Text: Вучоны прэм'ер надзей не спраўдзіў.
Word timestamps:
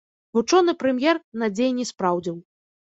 Вучоны 0.37 0.75
прэм'ер 0.81 1.21
надзей 1.45 1.71
не 1.79 1.89
спраўдзіў. 1.95 2.45